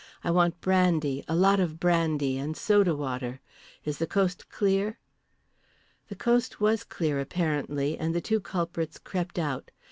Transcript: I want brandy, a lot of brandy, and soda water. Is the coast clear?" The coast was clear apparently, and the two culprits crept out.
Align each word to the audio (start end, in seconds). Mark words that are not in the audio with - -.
I 0.23 0.31
want 0.31 0.61
brandy, 0.61 1.23
a 1.27 1.35
lot 1.35 1.59
of 1.59 1.79
brandy, 1.79 2.35
and 2.35 2.57
soda 2.57 2.95
water. 2.95 3.39
Is 3.85 3.99
the 3.99 4.07
coast 4.07 4.49
clear?" 4.49 4.97
The 6.09 6.15
coast 6.15 6.59
was 6.59 6.83
clear 6.83 7.19
apparently, 7.19 7.99
and 7.99 8.15
the 8.15 8.19
two 8.19 8.39
culprits 8.39 8.97
crept 8.97 9.37
out. 9.37 9.69